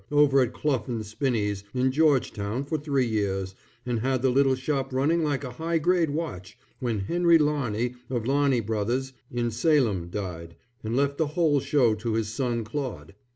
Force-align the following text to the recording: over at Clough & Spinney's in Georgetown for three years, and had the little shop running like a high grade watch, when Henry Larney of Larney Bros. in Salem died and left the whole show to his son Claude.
over 0.11 0.41
at 0.41 0.51
Clough 0.51 0.83
& 1.01 1.03
Spinney's 1.03 1.63
in 1.75 1.91
Georgetown 1.91 2.63
for 2.63 2.79
three 2.79 3.05
years, 3.05 3.53
and 3.85 3.99
had 3.99 4.23
the 4.23 4.31
little 4.31 4.55
shop 4.55 4.91
running 4.91 5.23
like 5.23 5.43
a 5.43 5.51
high 5.51 5.77
grade 5.77 6.09
watch, 6.09 6.57
when 6.79 7.01
Henry 7.01 7.37
Larney 7.37 7.93
of 8.09 8.23
Larney 8.23 8.65
Bros. 8.65 9.13
in 9.31 9.51
Salem 9.51 10.09
died 10.09 10.55
and 10.83 10.95
left 10.97 11.19
the 11.19 11.27
whole 11.37 11.59
show 11.59 11.93
to 11.93 12.13
his 12.15 12.29
son 12.29 12.63
Claude. 12.63 13.13